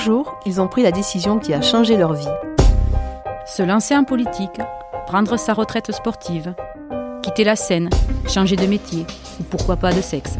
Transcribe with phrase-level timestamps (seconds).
[0.00, 2.26] jour, ils ont pris la décision qui a changé leur vie.
[3.46, 4.60] Se lancer en politique,
[5.06, 6.54] prendre sa retraite sportive,
[7.22, 7.90] quitter la scène,
[8.26, 9.04] changer de métier
[9.38, 10.38] ou pourquoi pas de sexe.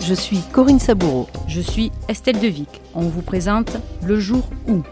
[0.00, 1.26] Je suis Corinne Saboureau.
[1.48, 2.80] Je suis Estelle Devic.
[2.94, 4.82] On vous présente Le jour où,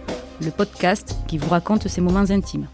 [0.41, 2.67] le podcast qui vous raconte ses moments intimes.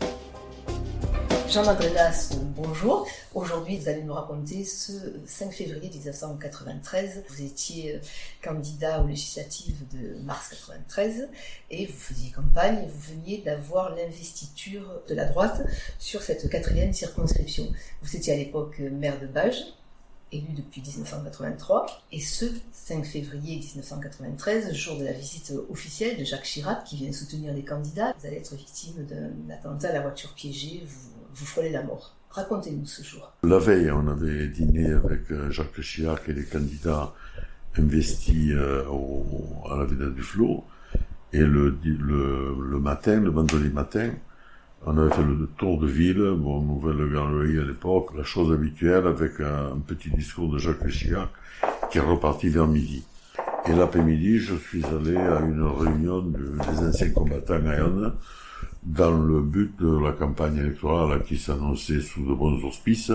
[1.49, 3.07] Jean Madrenas, bonjour.
[3.35, 4.93] Aujourd'hui, vous allez nous raconter ce
[5.25, 7.25] 5 février 1993.
[7.29, 8.01] Vous étiez euh,
[8.43, 11.29] candidat aux législatives de mars 93
[11.71, 15.63] et vous faisiez campagne et vous veniez d'avoir l'investiture de la droite
[15.99, 17.73] sur cette quatrième circonscription.
[18.03, 19.65] Vous étiez à l'époque maire de Bages,
[20.31, 26.45] élu depuis 1983, et ce 5 février 1993, jour de la visite officielle de Jacques
[26.45, 30.35] Chirac qui vient soutenir les candidats, vous allez être victime d'un attentat à la voiture
[30.35, 32.20] piégée, vous, vous frôlez la mort.
[32.31, 33.33] Racontez-nous ce jour.
[33.43, 37.13] La veille, on avait dîné avec euh, Jacques Chirac et les candidats
[37.77, 38.85] investis euh,
[39.71, 40.65] à la Villa du Flot.
[41.33, 41.77] Et le,
[42.81, 44.11] matin, le vendredi matin,
[44.87, 49.07] on avait fait le tour de ville, bon, nouvelle galerie à l'époque, la chose habituelle
[49.07, 51.29] avec un, petit discours de Jacques Chirac
[51.91, 53.05] qui est reparti vers midi.
[53.67, 58.15] Et l'après-midi, je suis allé à une réunion des anciens combattants à Yonne,
[58.83, 63.13] dans le but de la campagne électorale qui s'annonçait sous de bons auspices,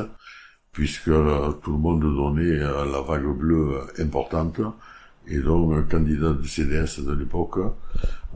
[0.71, 4.61] puisque euh, tout le monde donnait euh, la vague bleue importante,
[5.27, 7.59] et donc candidat du CDS de l'époque,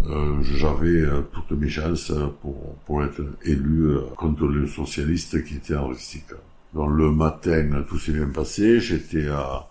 [0.07, 5.88] euh, j'avais toutes mes chances pour, pour être élu contre le socialiste qui était en
[5.89, 6.33] risque.
[6.73, 9.67] Donc le matin, tout s'est bien passé, j'étais à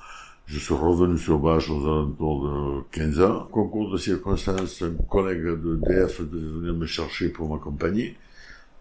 [0.48, 3.48] je suis revenu sur Bâche aux alentours de 15 ans.
[3.52, 8.16] Concours de circonstances, un collègue de DF devait venir me chercher pour m'accompagner.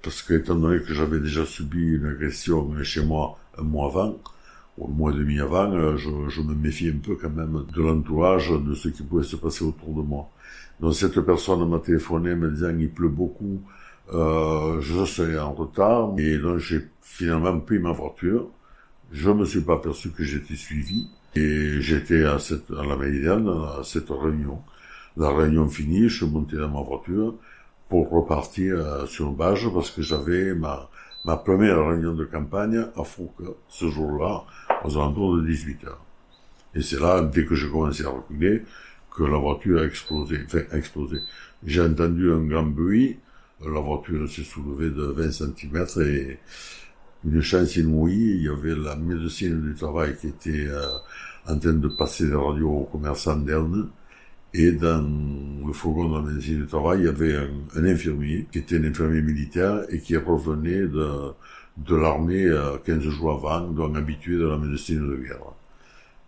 [0.01, 4.17] Parce que, étant donné que j'avais déjà subi une agression chez moi un mois avant,
[4.77, 7.81] ou un mois et demi avant, euh, je, me méfie un peu quand même de
[7.81, 10.29] l'entourage, de ce qui pouvait se passer autour de moi.
[10.79, 13.61] Donc cette personne m'a téléphoné me disant il pleut beaucoup,
[14.13, 18.47] euh, je serai en retard, et donc j'ai finalement pris ma voiture.
[19.11, 21.09] Je me suis pas aperçu que j'étais suivi.
[21.37, 22.37] Et j'étais à,
[22.69, 24.59] la Médiane, à cette réunion.
[25.17, 27.35] La réunion finie, je suis monté dans ma voiture
[27.89, 30.89] pour repartir euh, sur Bage parce que j'avais ma,
[31.45, 34.45] première réunion de campagne à Foucault ce jour-là,
[34.83, 36.03] aux alentours de 18 heures.
[36.73, 38.63] Et c'est là, dès que j'ai commencé à reculer,
[39.15, 40.39] que la voiture a explosé.
[40.71, 41.17] Explosé.
[41.65, 43.19] J'ai entendu un grand bruit,
[43.63, 46.39] la voiture s'est soulevée de 20 cm et
[47.27, 50.97] une chance inouïe, il y avait la médecine du travail qui était euh,
[51.47, 53.89] en train de passer des radios aux commerçants d'Erne.
[54.53, 55.05] Et dans
[55.65, 58.85] le fourgon de la médecine du travail, il y avait un, infirmier qui était un
[58.85, 61.33] infirmier militaire et qui revenait de,
[61.77, 62.49] de l'armée
[62.85, 65.53] 15 euh, jours avant, donc habitué de la médecine de guerre.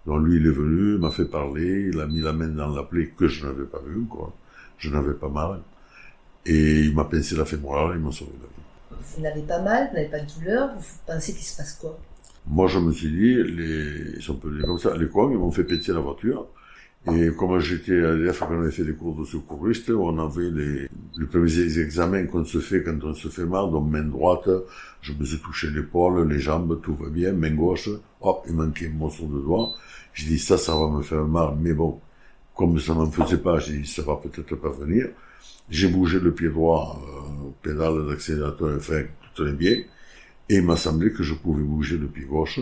[0.06, 2.84] Donc lui, il est venu, m'a fait parler, il a mis la main dans la
[2.84, 4.34] plaie que je n'avais pas vue, quoi.
[4.78, 5.62] Je n'avais pas mal.
[6.46, 8.69] Et il m'a pincé la fémorale, il m'a sauvé la vie
[9.00, 11.98] vous n'avez pas mal, vous n'avez pas de douleur, vous pensez qu'il se passe quoi?
[12.48, 15.64] Moi, je me suis dit, les, ils sont comme ça, les cons, ils m'ont fait
[15.64, 16.48] péter la voiture.
[17.08, 20.50] Et comme j'étais à l'EF, quand on avait fait des cours de secouriste, on avait
[20.50, 24.50] les, les premiers examens qu'on se fait quand on se fait mal, donc main droite,
[25.02, 27.90] je me suis touché l'épaule, les jambes, tout va bien, main gauche,
[28.20, 29.72] hop, il manquait un morceau de doigt.
[30.14, 32.00] J'ai dit, ça, ça va me faire mal, mais bon,
[32.54, 35.08] comme ça ne me faisait pas, j'ai dit, ça va peut-être pas venir.
[35.70, 39.78] J'ai bougé le pied droit, euh, pédale d'accélérateur et tout allait bien.
[40.50, 42.60] Et il m'a semblé que je pouvais bouger le pied gauche,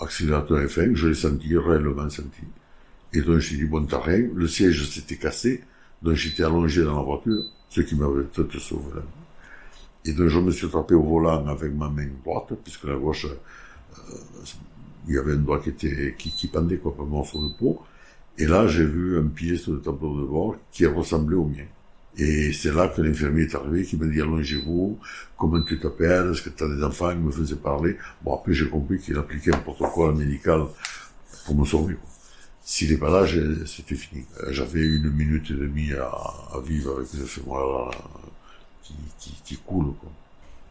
[0.00, 2.42] accélérateur et frein, je l'ai senti, réellement senti.
[3.12, 4.28] Et donc j'ai dit, bon, rien.
[4.34, 5.62] Le siège s'était cassé,
[6.02, 9.00] donc j'étais allongé dans la voiture, ce qui m'avait peut-être sauvé.
[10.04, 13.26] Et donc je me suis attrapé au volant avec ma main droite, puisque la gauche,
[13.26, 14.12] euh,
[15.06, 17.54] il y avait un doigt qui était, qui, qui pendait comme un morceau de.
[18.38, 21.64] Et là, j'ai vu un pied sur le tableau de bord qui ressemblait au mien.
[22.18, 24.98] Et c'est là que l'infirmier est arrivé, qui m'a dit allongez-vous,
[25.36, 27.98] comment tu t'appelles, est-ce que tu as des enfants, il me faisait parler.
[28.22, 30.62] Bon, après j'ai compris qu'il appliquait un protocole médical
[31.44, 31.96] pour me sauver.
[32.64, 33.26] S'il n'est pas là,
[33.66, 34.24] c'était fini.
[34.48, 37.90] J'avais une minute et demie à, à vivre avec ce fémur
[38.82, 39.92] qui, qui, qui coule.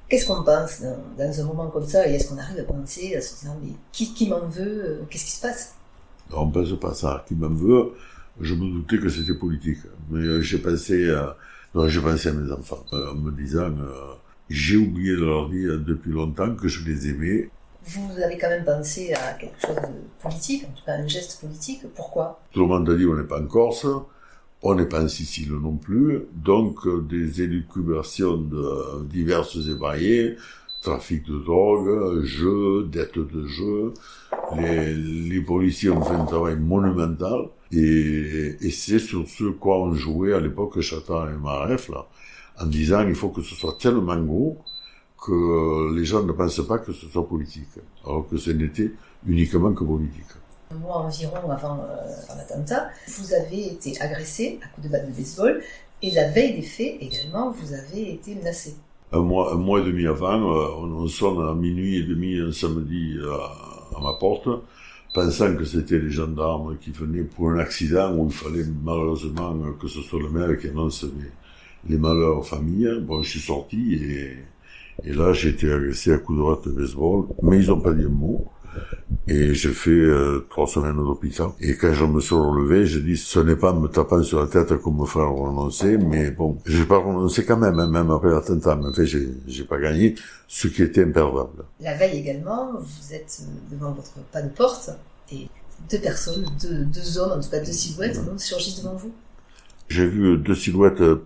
[0.10, 2.08] Qu'est-ce qu'on pense dans, dans, un moment comme ça?
[2.08, 4.84] Et est-ce qu'on arrive à penser, à se dire, mais qui, qui m'en veut?
[4.86, 5.74] Euh, Qu'est-ce qui se passe?
[6.31, 7.24] Non, On ne pense pas ça.
[7.28, 7.94] Qui m'en veut
[8.42, 9.80] je me doutais que c'était politique.
[10.10, 11.38] Mais euh, j'ai pensé, à,
[11.88, 14.14] j'ai pensé à mes enfants, euh, en me disant, euh,
[14.50, 17.50] j'ai oublié de leur dire depuis longtemps que je les aimais.
[17.88, 21.40] Vous avez quand même pensé à quelque chose de politique, en tout cas un geste
[21.40, 21.82] politique.
[21.96, 22.42] Pourquoi?
[22.52, 23.86] Tout le monde a dit on n'est pas en Corse,
[24.64, 28.50] on n'est pas en Sicile non plus, donc des élucubrations
[29.04, 30.36] diverses et variées,
[30.82, 33.94] trafic de drogue, jeux, dettes de jeux.
[34.58, 37.50] Les, les policiers ont fait un travail monumental.
[37.75, 42.07] Et, et c'est sur ce quoi on jouait à l'époque Chatan et Maref, là,
[42.62, 44.57] en disant il faut que ce soit tellement gros
[45.22, 47.68] que les gens ne pensent pas que ce soit politique,
[48.06, 48.92] alors que ce n'était
[49.25, 50.33] uniquement que politique.
[50.72, 55.13] Un mois environ avant, euh, l'attentat, vous avez été agressé à coups de batte de
[55.13, 55.62] baseball,
[56.01, 58.75] et la veille des faits également, vous avez été menacé.
[59.12, 62.51] Un mois, un mois et demi avant, euh, on sonne à minuit et demi un
[62.51, 64.48] samedi à, à ma porte,
[65.16, 69.88] pensant que c'était les gendarmes qui venaient pour un accident où il fallait malheureusement que
[69.88, 73.00] ce soit le maire qui annonce les, les malheurs aux familles.
[73.02, 74.38] Bon, je suis sorti et,
[75.04, 77.94] et là j'ai été agressé à coups de droite de baseball, mais ils n'ont pas
[77.94, 78.48] dit un mot.
[79.28, 81.48] Et j'ai fait euh, trois semaines d'hôpital.
[81.62, 84.48] Et quand je me suis relevé, j'ai dit, ce n'est pas me tapant sur la
[84.48, 88.30] tête qu'on me fera renoncer, mais bon, j'ai pas renoncé quand même, hein, même après
[88.30, 88.76] l'attentat.
[88.76, 90.16] Mais en fait, j'ai, j'ai pas gagné,
[90.48, 91.64] ce qui était imperdable.
[91.80, 94.92] La veille également, vous êtes devant votre pas de porte,
[95.32, 95.48] et
[95.90, 99.12] deux personnes, deux, deux hommes, en tout cas deux silhouettes, donc, surgissent devant vous.
[99.88, 101.26] J'ai vu deux silhouettes euh,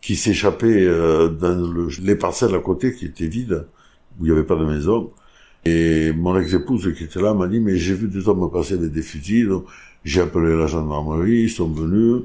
[0.00, 3.66] qui s'échappaient euh, dans le, les parcelles à côté qui étaient vides,
[4.18, 5.10] où il n'y avait pas de maison.
[5.64, 8.92] Et mon ex-épouse qui était là m'a dit, mais j'ai vu des hommes passer avec
[8.92, 9.66] des fusils, donc
[10.04, 12.22] j'ai appelé la gendarmerie, ils sont venus,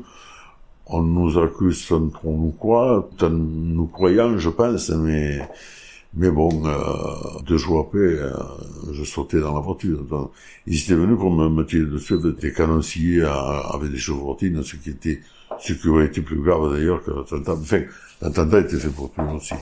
[0.86, 5.42] on nous accuse sans trop nous croire, en nous croyant, je pense, mais,
[6.14, 8.32] mais bon, euh, deux jours après, euh,
[8.94, 10.06] je sautais dans la voiture.
[10.66, 14.78] Ils étaient venus pour me, me tirer dessus avec des canonciers avec des chevrotines, ce
[14.78, 15.20] qui était,
[15.60, 17.54] ce qui aurait été plus grave d'ailleurs que l'attentat.
[17.54, 17.82] Enfin,
[18.22, 19.56] l'attentat était fait pour tout aussi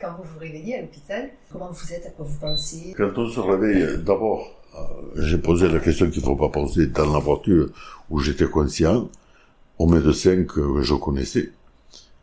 [0.00, 2.94] quand vous vous réveillez à l'hôpital, comment vous êtes, à quoi vous pensez?
[2.96, 4.80] Quand on se réveille, d'abord, euh,
[5.16, 7.68] j'ai posé la question qu'il ne faut pas penser dans la voiture
[8.08, 9.08] où j'étais conscient
[9.78, 11.52] au médecin que je connaissais.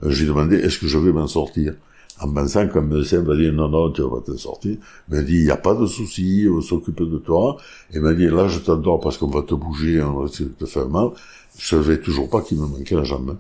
[0.03, 1.75] Euh, j'ai demandé est-ce que je vais m'en sortir?
[2.19, 4.77] En pensant qu'un médecin va dire non, non, tu vas te sortir.
[5.09, 7.57] Il m'a dit, il n'y a pas de souci, on s'occupe de toi.
[7.91, 10.65] Et il m'a dit, là, je t'endors parce qu'on va te bouger, on va te
[10.65, 11.09] faire mal.
[11.57, 13.37] Je savais toujours pas qu'il me manquait la jambe.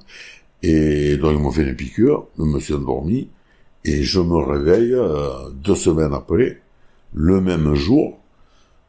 [0.63, 3.29] Et donc, ils m'ont fait une piqûre, je me suis endormi.
[3.85, 6.61] Et je me réveille euh, deux semaines après,
[7.13, 8.17] le même jour,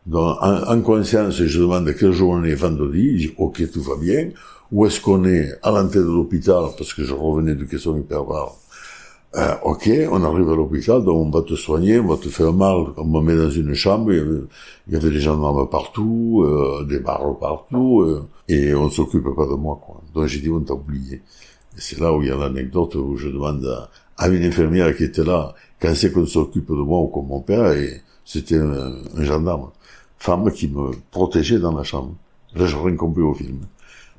[0.06, 3.96] dans, en, conscience, je demande quel jour on est vendredi, je dis ok tout va
[3.96, 4.31] bien,
[4.73, 5.52] où est-ce qu'on est?
[5.62, 8.56] À l'entrée de l'hôpital, parce que je revenais de questions hyper rares.
[9.37, 12.53] Euh, ok, on arrive à l'hôpital, donc on va te soigner, on va te faire
[12.53, 14.47] mal, on me met dans une chambre, il
[14.89, 19.55] y avait, des gendarmes partout, euh, des barres partout, euh, et on s'occupe pas de
[19.55, 20.01] moi, quoi.
[20.15, 21.17] Donc j'ai dit, on t'a oublié.
[21.17, 24.97] Et c'est là où il y a l'anecdote où je demande à, à une infirmière
[24.97, 28.57] qui était là, quand c'est qu'on s'occupe de moi ou comme mon père, et c'était
[28.59, 29.71] un, gendarme,
[30.19, 32.15] femme qui me protégeait dans la chambre.
[32.57, 33.59] Là, j'ai rien compris au film.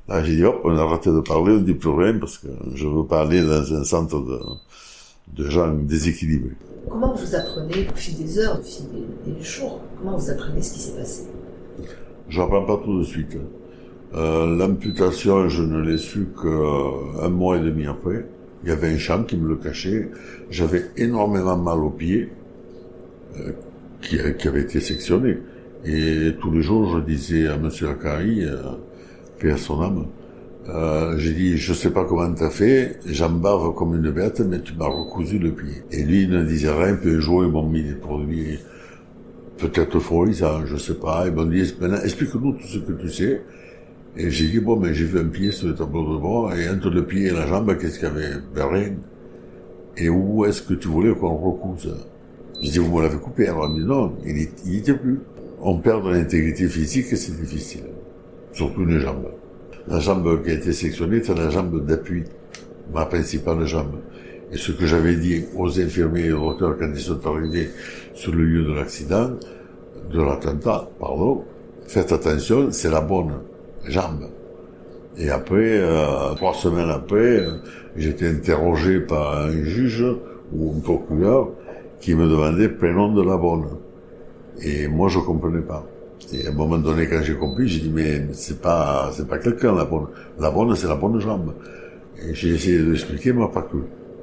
[0.08, 2.48] Là, j'ai dit, hop, on a arrêté de parler, on dit plus rien, parce que
[2.74, 4.40] je veux pas aller dans un centre de,
[5.34, 6.56] de gens déséquilibrés.
[6.88, 8.86] Comment vous apprenez, au fil des heures, au fil
[9.26, 11.24] des, jours, comment vous apprenez ce qui s'est passé?
[12.28, 13.36] Je n'apprends pas tout de suite.
[14.14, 18.26] Euh, L'amputation, je ne l'ai su qu'un mois et demi après.
[18.62, 20.10] Il y avait un champ qui me le cachait.
[20.50, 22.30] J'avais énormément mal aux pieds,
[23.38, 23.52] euh,
[24.02, 25.38] qui, qui, avait été sectionné.
[25.84, 28.56] Et tous les jours, je disais à Monsieur Akari, euh,
[29.38, 30.06] paix à son âme,
[30.72, 34.74] euh, j'ai dit, je sais pas comment t'as fait, j'embarve comme une bête, mais tu
[34.74, 35.82] m'as recousu le pied.
[35.90, 38.58] Et lui, il ne disait rien, puis jour, ils m'ont mis des produits
[39.60, 40.00] peut-être
[40.32, 41.24] ça, je sais pas.
[41.26, 43.42] Ils m'ont dit, maintenant, explique-nous tout ce que tu sais.
[44.16, 46.68] Et j'ai dit, bon, mais j'ai vu un pied sur le tableau de bord, et
[46.68, 48.40] entre le pied et la jambe, qu'est-ce qu'il y avait?
[48.54, 48.92] Ben rien.
[49.96, 51.94] Et où est-ce que tu voulais qu'on recouse
[52.60, 53.48] J'ai dit, vous me l'avez coupé.
[53.48, 55.20] Alors elle m'a dit, non, il n'était plus.
[55.60, 57.84] On perd de l'intégrité physique et c'est difficile.
[58.52, 59.30] Surtout une jambe.
[59.88, 62.24] La jambe qui a été sectionnée, c'est la jambe d'appui,
[62.92, 64.00] ma principale jambe.
[64.52, 67.70] Et ce que j'avais dit aux infirmiers et aux docteurs quand ils sont arrivés
[68.14, 69.30] sur le lieu de l'accident,
[70.12, 71.44] de l'attentat, pardon,
[71.86, 73.34] faites attention, c'est la bonne
[73.84, 74.28] jambes.
[75.16, 77.56] Et après, euh, trois semaines après, euh,
[77.96, 80.04] j'étais interrogé par un juge
[80.52, 81.50] ou un procureur
[82.00, 83.66] qui me demandait prénom de la bonne.
[84.62, 85.86] Et moi, je comprenais pas.
[86.32, 89.38] Et à un moment donné, quand j'ai compris, j'ai dit, mais c'est pas, c'est pas
[89.38, 90.06] quelqu'un, la bonne.
[90.38, 91.54] La bonne, c'est la bonne jambe.
[92.22, 93.78] Et j'ai essayé de l'expliquer, mais pas que.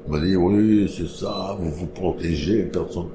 [0.05, 3.07] Il m'a dit, oui, c'est ça, vous vous protégez, personne.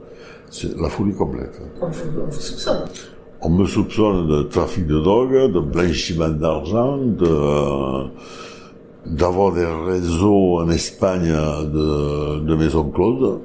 [0.51, 1.59] C'est la folie complète.
[1.81, 2.85] On vous, on vous soupçonne.
[3.41, 8.09] On me soupçonne de trafic de drogue, de blanchiment d'argent, de
[9.07, 13.41] d'avoir des réseaux en Espagne de, de maisons closes.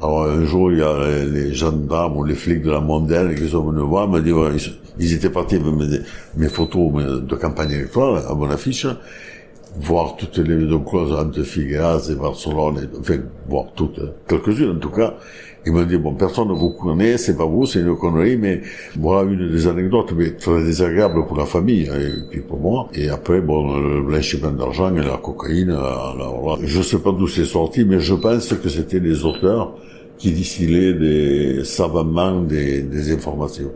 [0.00, 3.48] Alors un jour, il y a les, gendarmes ou les flics de la mondiale qui
[3.48, 6.00] sont venus voir, me disent, ils, étaient partis avec mes,
[6.36, 8.86] mes photos de campagne électorale à mon affiche,
[9.80, 14.90] voir toutes les maisons closes entre Figueras et Barcelone, enfin, voir toutes, quelques-unes en tout
[14.90, 15.14] cas,
[15.68, 18.62] Il m'a dit, bon, personne ne vous connaît, c'est pas vous, c'est une connerie, mais
[18.98, 22.88] voilà une des anecdotes, mais très désagréable pour la famille, hein, et puis pour moi.
[22.94, 27.44] Et après, bon, le blanchiment d'argent et la cocaïne, alors je sais pas d'où c'est
[27.44, 29.76] sorti, mais je pense que c'était les auteurs
[30.16, 33.72] qui distillaient des, savamment des, des informations.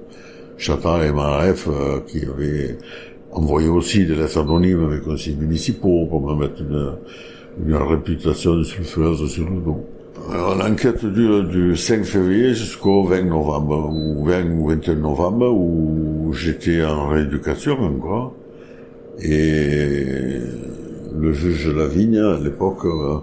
[0.56, 2.78] Chattard et Maref, euh, qui avaient
[3.32, 6.92] envoyé aussi des lettres anonymes avec conseils municipaux pour me mettre une,
[7.66, 9.84] une réputation sulfureuse sur le dos.
[10.18, 16.84] L'enquête dure du 5 février jusqu'au 20 novembre, ou 20 ou 21 novembre, où j'étais
[16.84, 18.34] en rééducation encore.
[19.20, 20.04] Et
[21.18, 23.18] le juge Lavigne, à l'époque, euh,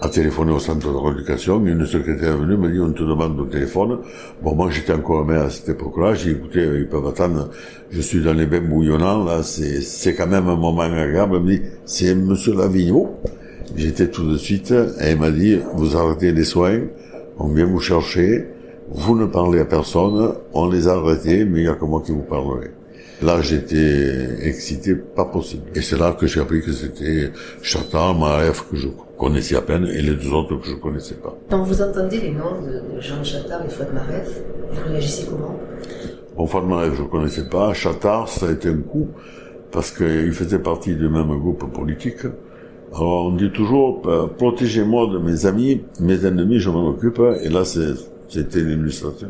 [0.00, 3.38] a téléphoné au centre de rééducation, une secrétaire est venue, me dit, on te demande
[3.38, 3.98] au téléphone.
[4.42, 7.50] Bon, moi, j'étais encore maire à cette époque-là, j'ai écouté, ils peuvent attendre,
[7.90, 11.36] je suis dans les bains bouillonnants, là, c'est, c'est quand même un moment agréable.
[11.36, 13.16] Elle me dit, c'est monsieur Lavigno.
[13.74, 16.82] J'étais tout de suite, et elle m'a dit, vous arrêtez les soins,
[17.38, 18.46] on vient vous chercher,
[18.88, 22.02] vous ne parlez à personne, on les a arrêtés, mais il n'y a que moi
[22.04, 22.70] qui vous parlerai.
[23.22, 25.64] Là, j'étais excité, pas possible.
[25.74, 27.32] Et c'est là que j'ai appris que c'était
[27.62, 31.34] Chatham, Maef, que je connaissais à peine, et les deux autres que je connaissais pas.
[31.50, 35.58] Quand vous entendez les noms de Jean Chattard et Fouad Maref, vous réagissez comment?
[36.36, 37.72] Bon, Fouad Maref, je connaissais pas.
[37.72, 39.08] Chattard, ça a été un coup,
[39.72, 42.26] parce qu'il faisait partie du même groupe politique.
[42.98, 47.20] On dit toujours, euh, protégez-moi de mes amis, mes ennemis, je m'en occupe.
[47.42, 49.28] Et là, c'était l'illustration.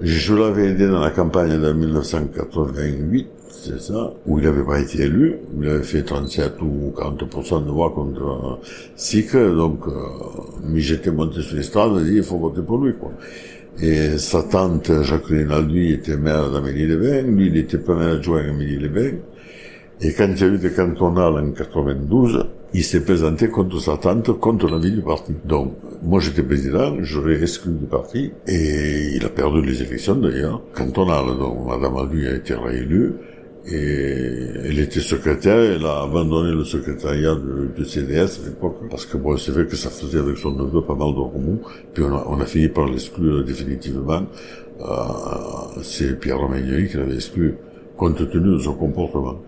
[0.00, 5.02] Je l'avais aidé dans la campagne de 1988, c'est ça, où il n'avait pas été
[5.02, 5.36] élu.
[5.60, 8.58] Il avait fait 37 ou 40% de voix contre
[8.94, 9.92] SIC, donc, euh,
[10.64, 13.12] mais j'étais monté sur l'estrade et dit, il faut voter pour lui, quoi.
[13.82, 19.18] Et sa tante, Jacqueline Alduy, était maire d'Amélie-les-Bains, lui, il était maire adjoint à Amélie-les-Bains.
[20.00, 23.96] Et quand il y a eu des cantonales en 92, il s'est présenté contre sa
[23.96, 25.32] tante, contre la vie du parti.
[25.44, 25.72] Donc,
[26.02, 30.60] moi j'étais président, je l'ai exclu du parti, et il a perdu les élections d'ailleurs,
[30.74, 31.38] cantonales.
[31.38, 33.14] Donc, Madame Albu a été réélue,
[33.66, 39.16] et elle était secrétaire, elle a abandonné le secrétariat du, CDS à l'époque, parce que
[39.16, 41.60] bon, c'est vrai que ça faisait avec son neveu pas mal de remous,
[41.94, 44.26] puis on a, on a fini par l'exclure définitivement.
[44.82, 44.84] Euh,
[45.82, 47.56] c'est Pierre Romagnoli qui l'avait exclu,
[47.96, 49.40] compte tenu de son comportement.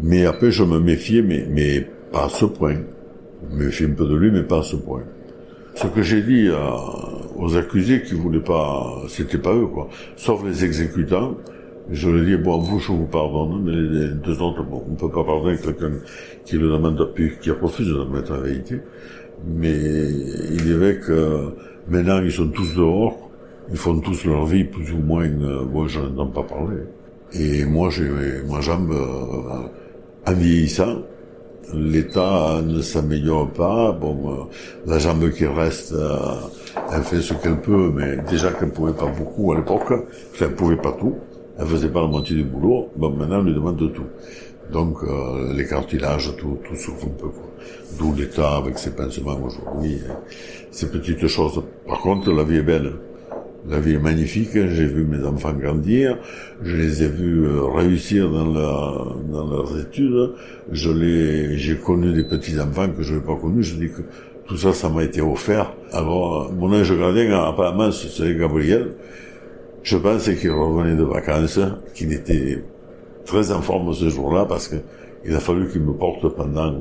[0.00, 2.76] Mais après, je me méfiais, mais, mais pas à ce point.
[3.50, 5.02] Je me méfiais un peu de lui, mais pas à ce point.
[5.74, 6.48] Ce que j'ai dit
[7.36, 9.88] aux accusés qui voulaient pas, c'était pas eux, quoi.
[10.16, 11.36] Sauf les exécutants.
[11.90, 15.08] Je leur ai bon, vous, je vous pardonne, mais les deux autres, bon, on peut
[15.08, 15.92] pas pardonner quelqu'un
[16.44, 18.80] qui le demande, qui refuse de mettre en vérité.
[19.46, 21.54] Mais il est vrai que
[21.88, 23.30] maintenant, ils sont tous dehors,
[23.70, 26.82] ils font tous leur vie, plus ou moins, euh, bon, je n'entends pas parler.
[27.32, 28.08] Et moi, j'ai
[28.50, 29.68] ma jambe, euh,
[30.28, 31.02] en vieillissant,
[31.74, 33.92] l'État ne s'améliore pas.
[33.92, 34.44] Bon, euh,
[34.86, 36.18] la jambe qui reste, euh,
[36.92, 39.92] elle fait ce qu'elle peut, mais déjà qu'elle ne pouvait pas beaucoup à l'époque,
[40.40, 41.16] elle ne pouvait pas tout.
[41.58, 42.90] Elle faisait pas la moitié du boulot.
[42.96, 44.06] Bon, maintenant, on lui demande de tout.
[44.70, 47.28] Donc, euh, les cartilages, tout, tout souffre un peu.
[47.98, 49.98] D'où l'État avec ses pansements aujourd'hui,
[50.70, 51.62] ces petites choses.
[51.86, 52.92] Par contre, la vie est belle.
[53.68, 56.18] La vie est magnifique, j'ai vu mes enfants grandir,
[56.62, 60.30] je les ai vus euh, réussir dans, dans leurs études,
[60.72, 64.02] j'ai connu des petits-enfants que je n'ai pas connus, je dis que
[64.46, 65.74] tout ça, ça m'a été offert.
[65.92, 68.92] Alors, mon ange gardien, apparemment, c'est Gabriel.
[69.82, 71.60] Je pense qu'il revenait de vacances,
[71.94, 72.64] qu'il était
[73.26, 76.74] très en forme ce jour-là, parce qu'il a fallu qu'il me porte pendant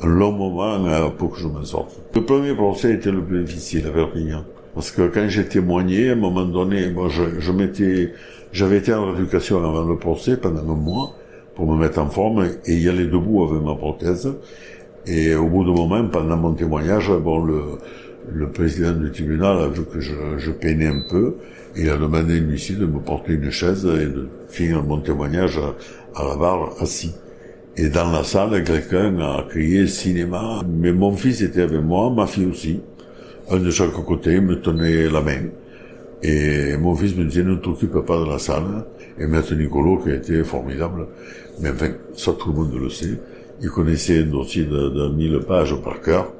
[0.00, 1.98] un long moment euh, pour que je m'en sorte.
[2.14, 4.44] Le premier procès était le plus difficile à Perpignan.
[4.74, 8.12] Parce que quand j'ai témoigné, à un moment donné, moi, je, je m'étais,
[8.52, 11.14] j'avais été en rééducation avant le procès pendant un mois
[11.54, 14.32] pour me mettre en forme et y aller debout avec ma prothèse.
[15.06, 17.62] Et au bout d'un moment, pendant mon témoignage, bon, le,
[18.32, 21.36] le président du tribunal a vu que je, je peinais un peu.
[21.76, 25.58] Il a demandé à l'huissier de me porter une chaise et de finir mon témoignage
[26.14, 27.12] à, la barre assis.
[27.76, 30.62] Et dans la salle, quelqu'un a crié cinéma.
[30.68, 32.80] Mais mon fils était avec moi, ma fille aussi
[33.50, 35.48] un de chaque côté me tenait la main.
[36.22, 38.84] Et mon fils me disait, ne t'occupe pas de la salle.
[39.18, 41.06] Et maître Nicolo, qui a été formidable,
[41.60, 43.18] mais enfin, ça tout le monde le sait,
[43.60, 46.32] il connaissait un dossier de, de 1000 pages par cœur.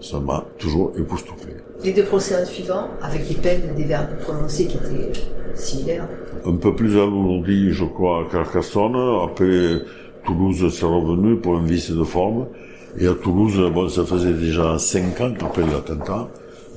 [0.00, 1.54] Ça m'a toujours époustouflé.
[1.84, 5.12] Les deux procès suivants, avec des peines, des verbes prononcés qui étaient
[5.54, 6.08] similaires
[6.44, 8.96] Un peu plus alourdi, je crois, à Carcassonne.
[9.24, 9.82] Après,
[10.24, 12.46] Toulouse s'est revenu pour un vice de forme.
[12.98, 16.28] Et à Toulouse, bon, ça faisait déjà 5 ans après l'attentat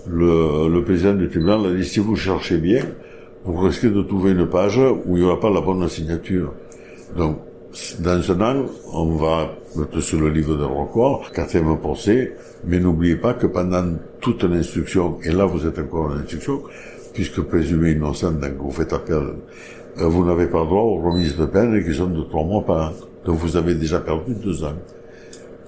[0.10, 2.84] le, le président du tribunal a dit si vous cherchez bien,
[3.46, 6.54] vous risquez de trouver une page où il n'y aura pas la bonne signature.
[7.18, 7.40] Donc,
[8.00, 12.36] dans un an, on va mettre sur le livre de record, quatrième procès,
[12.66, 16.64] mais n'oubliez pas que pendant toute l'instruction, et là vous êtes encore en instruction,
[17.14, 19.36] puisque présumé innocent, donc vous faites appel,
[20.00, 22.90] euh, vous n'avez pas droit aux remises de peine qui sont de trois mois par
[22.90, 22.94] an.
[23.26, 24.76] Donc vous avez déjà perdu deux ans.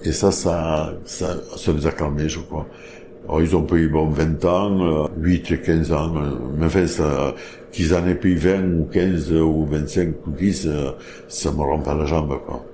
[0.04, 2.66] Et ça, ça, ça, ça les a calmés, je crois.
[3.24, 7.34] Alors, ils ont payé bon 20 ans, 8 et 15 ans, euh, mais enfin, ça,
[7.70, 10.90] qu'ils en aient payé 20 ou 15 ou 25 ou 10, euh,
[11.28, 12.64] ça me rend pas la jambe, quoi.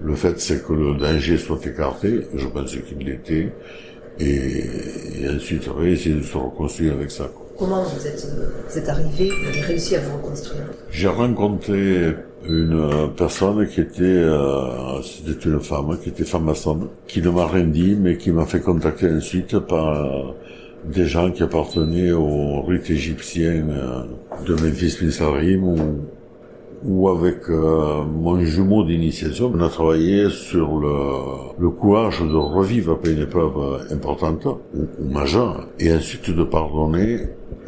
[0.00, 3.52] Le fait, c'est que le danger soit écarté, je pense qu'il l'était,
[4.20, 4.62] et,
[5.20, 7.47] et ensuite, on va essayer de se reconstruire avec ça, quoi.
[7.58, 8.24] Comment vous êtes,
[8.68, 12.14] vous êtes arrivé, vous avez réussi à vous reconstruire J'ai rencontré
[12.48, 17.64] une personne qui était, euh, c'était une femme, qui était femme-maçonne, qui ne m'a rien
[17.64, 20.32] dit, mais qui m'a fait contacter ensuite par euh,
[20.84, 24.02] des gens qui appartenaient au rite égyptien euh,
[24.46, 25.98] de Memphis Minsarim,
[26.84, 30.94] où, avec euh, mon jumeau d'initiation, on a travaillé sur le,
[31.58, 37.20] le courage de revivre après une épreuve importante ou, ou majeure, et ensuite de pardonner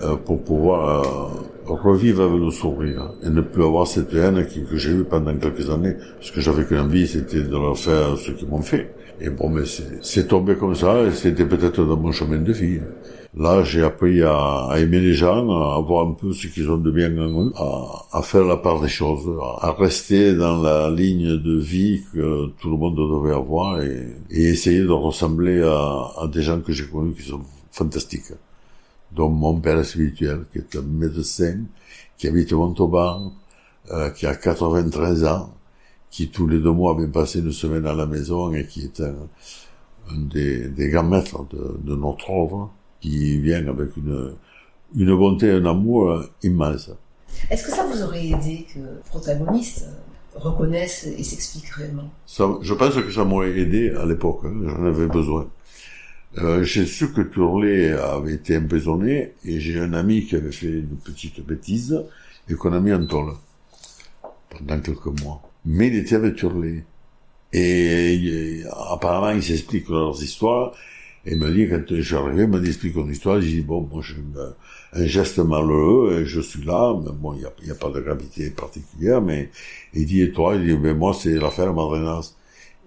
[0.02, 4.76] euh, pour pouvoir euh, revivre avec le sourire et ne plus avoir cette haine que
[4.76, 8.30] j'ai eue pendant quelques années, parce que j'avais qu'une envie, c'était de leur faire ce
[8.32, 8.94] qu'ils m'ont fait.
[9.20, 9.62] Et bon, mais
[10.00, 12.80] c'est tombé comme ça, et c'était peut-être dans mon chemin de vie.
[13.34, 16.78] Là, j'ai appris à, à, aimer les gens, à voir un peu ce qu'ils ont
[16.78, 20.90] de bien en eux, à, à, faire la part des choses, à, rester dans la
[20.90, 26.22] ligne de vie que tout le monde devait avoir et, et essayer de ressembler à,
[26.22, 28.32] à des gens que j'ai connus qui sont fantastiques.
[29.12, 31.64] Dont mon père spirituel, qui est un médecin,
[32.18, 33.32] qui habite Montauban,
[33.92, 35.54] euh, qui a 93 ans,
[36.10, 39.00] qui tous les deux mois vient passer une semaine à la maison et qui est
[39.00, 39.14] un,
[40.10, 44.34] un des, des, grands maîtres de, de, notre œuvre, qui vient avec une,
[44.96, 46.90] une bonté, un amour immense.
[47.50, 49.86] Est-ce que ça vous aurait aidé que le protagoniste
[50.34, 52.10] reconnaisse et s'explique réellement?
[52.26, 55.48] Ça, Je pense que ça m'aurait aidé à l'époque, hein, j'en avais besoin.
[56.38, 60.68] Euh, j'ai su que Turlet avait été emprisonné et j'ai un ami qui avait fait
[60.68, 62.04] une petite bêtise
[62.48, 63.32] et qu'on a mis en tôle
[64.48, 65.42] pendant quelques mois.
[65.64, 66.84] Mais il était avec Turlet.
[67.52, 70.72] Et, et apparemment, il s'explique leurs histoires.
[71.26, 73.40] Et il me dit, quand je suis arrivé, il m'a dit, explique ton histoire.
[73.40, 74.16] J'ai dit, bon, moi, j'ai
[74.92, 76.98] un geste malheureux et je suis là.
[77.04, 79.20] Mais bon, il n'y a, a, pas de gravité particulière.
[79.20, 79.50] Mais
[79.92, 80.56] il dit, et toi?
[80.56, 82.34] Il dit, ben moi, c'est l'affaire Madrenas.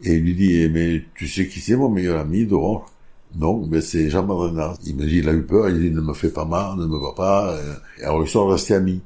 [0.03, 2.91] Et il lui dit, mais tu sais qui c'est mon meilleur ami dehors?
[3.35, 4.77] Non, mais c'est Jean Madrenas.
[4.85, 6.85] Il me dit, il a eu peur, il dit, ne me fais pas mal, ne
[6.85, 7.57] me va pas.
[7.99, 9.01] Et alors ils sont restés amis.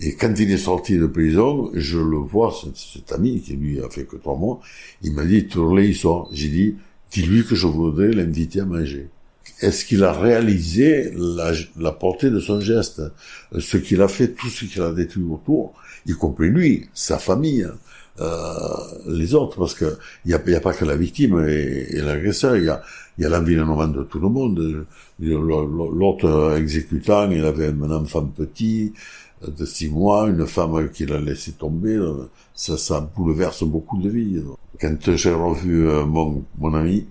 [0.00, 3.80] Et quand il est sorti de prison, je le vois, cet, cet ami qui lui
[3.80, 4.60] a fait que trois mois,
[5.02, 6.28] il m'a dit, Tourlé, il sort.
[6.32, 6.76] J'ai dit,
[7.12, 9.08] dis-lui que je voudrais l'inviter à manger.
[9.60, 13.00] Est-ce qu'il a réalisé la, la, portée de son geste?
[13.58, 15.72] Ce qu'il a fait, tout ce qu'il a détruit autour,
[16.04, 17.66] y compris lui, sa famille,
[18.20, 18.48] euh,
[19.06, 22.00] les autres, parce que il n'y a, y a, pas que la victime et, et
[22.00, 22.82] l'agresseur, il y a,
[23.18, 24.86] y a l'environnement de tout le monde.
[25.20, 28.92] L'autre exécutant, il avait un enfant petit
[29.50, 31.98] de six mois, une femme qu'il a laissé tomber.
[32.54, 34.42] Ça, ça bouleverse beaucoup de vies.
[34.80, 37.06] Quand j'ai revu euh, mon, mon ami,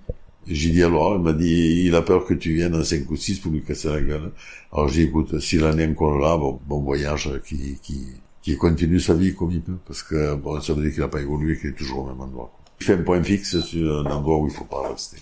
[0.48, 3.16] j'ai dit alors, il m'a dit, il a peur que tu viennes en 5 ou
[3.16, 4.32] 6 pour lui casser la gueule.
[4.72, 8.06] Alors j'ai dit, écoute, s'il en est encore là, bon, bon voyage, qui, qui,
[8.42, 11.08] qui continue sa vie comme il peut, parce que bon, ça veut dire qu'il n'a
[11.08, 12.52] pas évolué, qu'il est toujours au même endroit.
[12.80, 15.18] Il fait un point fixe sur un endroit où il faut pas rester.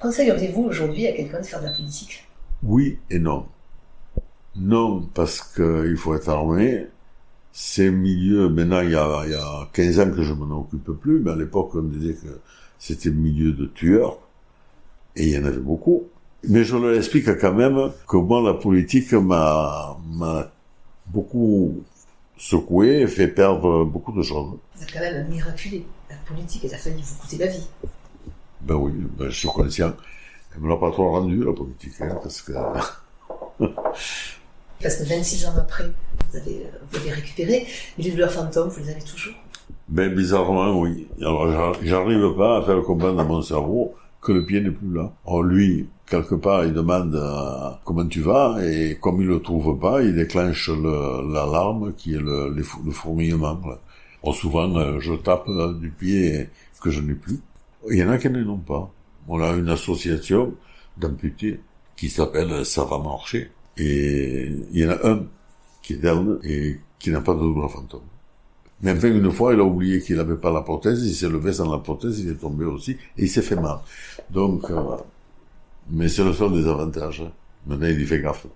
[0.00, 2.26] Conseilleriez-vous aujourd'hui à quelqu'un de faire de la politique?
[2.62, 3.44] Oui et non.
[4.56, 6.86] Non, parce qu'il faut être armé.
[7.52, 10.92] Ces milieux, maintenant, il y, a, il y a 15 ans que je m'en occupe
[10.92, 12.28] plus, mais à l'époque, on disait que
[12.78, 14.18] c'était milieu de tueurs,
[15.16, 16.04] et il y en avait beaucoup.
[16.48, 19.98] Mais je leur explique quand même moi, la politique m'a,
[21.06, 21.82] beaucoup
[22.38, 24.56] secoué et fait perdre beaucoup de choses.
[24.76, 25.84] Vous êtes quand même miraculé.
[26.08, 27.66] La politique, elle a failli vous coûter la vie.
[28.62, 29.92] Ben oui, ben je suis conscient.
[30.54, 32.52] Elle me l'a pas trop rendu, la politique, hein, parce que...
[34.82, 35.84] parce que 26 ans après,
[36.30, 37.66] vous avez, vous avez récupéré,
[37.98, 39.34] mais les douleurs fantômes, vous les avez toujours
[39.88, 41.06] Ben bizarrement, oui.
[41.20, 41.50] Alors
[41.82, 45.12] j'arrive pas à faire comprendre dans mon cerveau que le pied n'est plus là.
[45.24, 49.78] Or lui, quelque part, il demande euh, comment tu vas, et comme il le trouve
[49.78, 53.58] pas, il déclenche l'alarme qui est le, le, le fourmillement.
[54.22, 56.48] Or, souvent, euh, je tape euh, du pied
[56.82, 57.40] que je n'ai plus.
[57.90, 58.90] Il y en a qui n'en ont pas.
[59.28, 60.52] On a une association
[60.98, 61.60] d'amputés
[61.96, 63.50] qui s'appelle Ça va marcher.
[63.76, 65.26] Et il y en a un
[65.82, 68.02] qui est d'Erne et qui n'a pas de douleur fantôme.
[68.82, 71.52] Mais enfin, une fois, il a oublié qu'il n'avait pas la prothèse, il s'est levé
[71.52, 73.78] sans la prothèse, il est tombé aussi, et il s'est fait mal.
[74.30, 74.96] Donc, euh,
[75.90, 77.20] mais c'est le seul des avantages.
[77.20, 77.32] Hein.
[77.66, 78.46] Maintenant, il fait gaffe.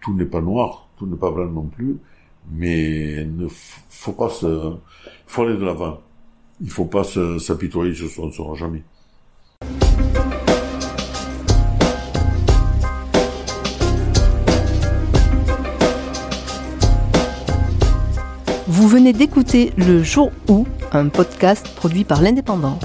[0.00, 1.98] Tout n'est pas noir, tout n'est pas blanc non plus,
[2.50, 4.74] mais ne faut pas se,
[5.26, 6.00] faut aller de l'avant.
[6.60, 8.82] il faut pas s'apitoyer sur ce qu'on ne saura jamais.
[19.12, 22.78] D'écouter Le Jour où, un podcast produit par l'Indépendant.